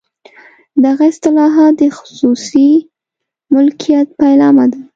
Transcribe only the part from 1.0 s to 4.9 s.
اصلاحات د خصوصي مالکیت پیلامه ده.